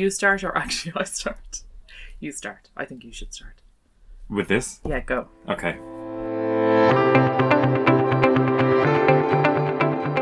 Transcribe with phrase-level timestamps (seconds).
[0.00, 1.60] You start, or actually, I start.
[2.20, 2.70] You start.
[2.74, 3.60] I think you should start.
[4.30, 4.80] With this?
[4.82, 5.28] Yeah, go.
[5.46, 5.76] Okay.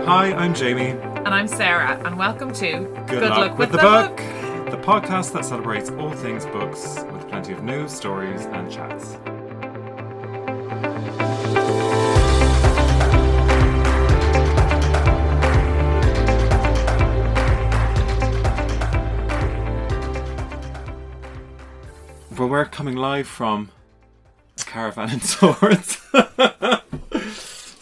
[0.04, 0.98] Hi, I'm Jamie.
[1.24, 4.16] And I'm Sarah, and welcome to Good, luck, with, the, book.
[4.16, 9.16] the podcast that celebrates all things books with plenty of news, stories, and chats.
[22.38, 23.70] Well, we're coming live from
[24.60, 25.96] a caravan in Swords.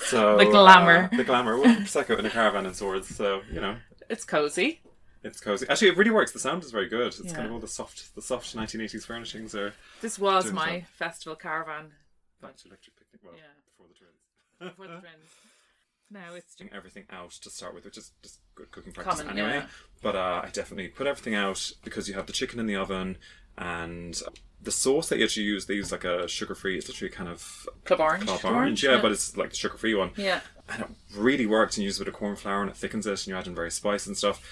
[0.09, 1.11] so The glamour.
[1.13, 1.59] uh, the glamour.
[1.59, 3.15] Well, Prosecco in a caravan in Swords.
[3.15, 3.77] So you know,
[4.09, 4.81] It's cozy.
[5.23, 5.67] it's cozy.
[5.69, 6.33] Actually, it really works.
[6.33, 7.09] The sound is very good.
[7.09, 10.87] It's kind of all the soft, the soft 1980s furnishings are This was my so.
[11.05, 11.93] festival caravan
[12.41, 13.21] back to electric picnic.
[13.23, 13.43] Well, Yeah.
[13.67, 14.75] before the twins.
[14.77, 15.31] for the twins.
[16.11, 19.39] Now it's Getting everything out to start with, which is just good cooking practice Common,
[19.39, 19.57] anyway.
[19.59, 19.67] yeah.
[20.03, 23.19] But uh, I definitely put everything out because you have the chicken in the oven
[23.59, 24.21] and
[24.67, 25.65] the sauce that you actually use.
[25.65, 26.77] They use like a sugar-free.
[26.77, 28.27] It's literally kind of club orange.
[28.27, 30.11] Club Club orange, yeah, but it's like the sugar-free one.
[30.17, 30.41] yeah.
[30.69, 33.07] and it really works and you use a bit of corn flour and it thickens
[33.07, 34.43] it and you add in various spice and stuff.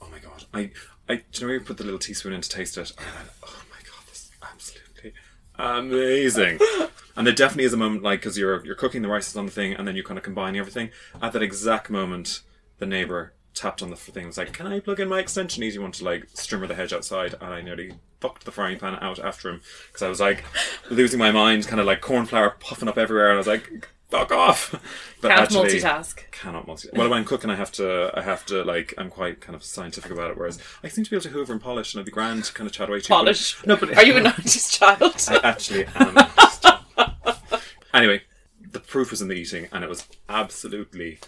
[0.00, 0.44] Oh my god.
[0.54, 0.70] I
[1.08, 3.16] I do you know you put the little teaspoon in to taste it and I
[3.18, 5.12] went, oh my god, this is absolutely
[5.58, 6.58] amazing.
[7.16, 9.46] and there definitely is a moment like because you're you're cooking the rice is on
[9.46, 10.90] the thing and then you kind of combine everything.
[11.20, 12.42] At that exact moment,
[12.78, 15.62] the neighbour tapped on the thing and was like, Can I plug in my extension?
[15.62, 18.98] Easy one to like strimmer the hedge outside and I nearly fucked the frying pan
[19.00, 20.44] out after him because I was like
[20.90, 23.88] losing my mind, kind of like corn flour puffing up everywhere and I was like
[24.10, 24.74] Fuck off!
[25.20, 26.30] But Can't actually, multitask.
[26.30, 26.96] cannot multitask.
[26.96, 29.64] Well, when I'm cooking, I have to, I have to like, I'm quite kind of
[29.64, 30.38] scientific about it.
[30.38, 32.52] Whereas I seem to be able to hoover and polish, and I'd be grand to
[32.54, 33.08] kind of chat away to.
[33.08, 33.66] Polish.
[33.66, 35.26] No, but Are you an 90s child?
[35.44, 36.16] I actually am.
[37.92, 38.22] anyway,
[38.70, 41.18] the proof was in the eating, and it was absolutely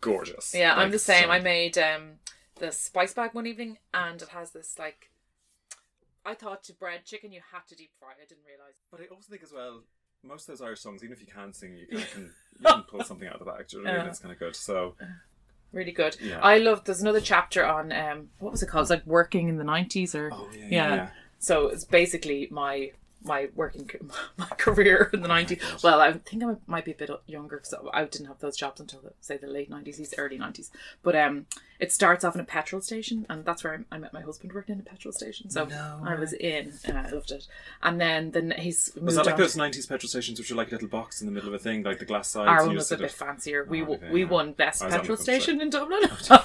[0.00, 0.54] gorgeous.
[0.54, 1.24] yeah, I'm the same.
[1.24, 2.12] so- I made um,
[2.58, 5.10] the spice bag one evening, and it has this like.
[6.24, 8.08] I thought to bread chicken you had to deep fry.
[8.20, 8.74] I didn't realize.
[8.90, 9.82] But I also think as well,
[10.24, 11.98] most of those Irish songs, even if you can't sing, you can,
[12.60, 13.68] you can pull something out of the bag.
[13.68, 14.10] Do you know what I mean?
[14.10, 14.56] It's kind of good.
[14.56, 14.96] So
[15.72, 16.16] Really good.
[16.20, 16.40] Yeah.
[16.42, 16.82] I love.
[16.84, 18.82] There's another chapter on um, what was it called?
[18.82, 20.94] It's like working in the 90s or Oh, yeah, yeah.
[20.94, 21.08] yeah.
[21.38, 22.90] So it's basically my
[23.26, 23.88] my working
[24.36, 25.60] my career in the 90s.
[25.60, 25.82] God.
[25.82, 28.80] well, I think I might be a bit younger because I didn't have those jobs
[28.80, 30.70] until the, say the late 90s, early 90s.
[31.02, 31.46] But um,
[31.78, 34.52] it starts off in a petrol station, and that's where I, I met my husband
[34.52, 35.50] working in a petrol station.
[35.50, 37.46] So No I was in, and I loved it.
[37.82, 40.72] And then then he's was that like those '90s petrol stations, which are like a
[40.72, 42.48] little box in the middle of a thing, like the glass sides?
[42.48, 43.64] Our one was a bit of- fancier.
[43.64, 44.28] We Oh, okay, we yeah.
[44.28, 45.42] won best I was on petrol the flip side.
[45.42, 46.00] station in Dublin.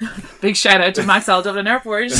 [0.40, 2.10] Big shout out to Maxol Dublin Airport.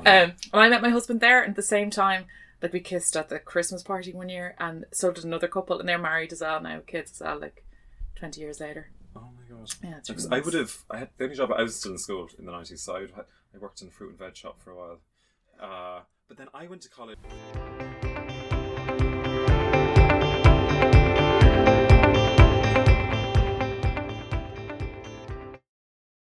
[0.00, 2.26] Um, and I met my husband there and at the same time.
[2.60, 5.88] Like we kissed at the Christmas party one year, and so did another couple, and
[5.88, 7.38] they're married as well now, kids as well.
[7.38, 7.64] Like
[8.16, 8.90] twenty years later.
[9.14, 9.72] Oh my god!
[9.82, 10.76] Yeah, it's Because really I would have.
[10.90, 13.00] I had the only job I was still in school in the nineties, so I,
[13.02, 13.12] would,
[13.54, 14.98] I worked in a fruit and veg shop for a while.
[15.60, 17.16] Uh, but then I went to college.